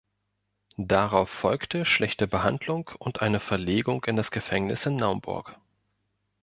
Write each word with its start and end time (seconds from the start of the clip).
Darauf 0.77 1.29
folgte 1.29 1.85
schlechte 1.85 2.25
Behandlung 2.27 2.89
und 2.97 3.21
eine 3.21 3.39
Verlegung 3.39 4.03
in 4.05 4.15
das 4.15 4.31
Gefängnis 4.31 4.87
in 4.87 4.95
Naumburg. 4.95 5.59